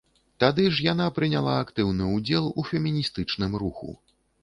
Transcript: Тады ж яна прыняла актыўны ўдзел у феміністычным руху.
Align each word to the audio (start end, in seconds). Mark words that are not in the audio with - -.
Тады 0.43 0.63
ж 0.77 0.85
яна 0.87 1.07
прыняла 1.19 1.53
актыўны 1.67 2.09
ўдзел 2.17 2.51
у 2.59 2.67
феміністычным 2.73 3.51
руху. 3.67 3.99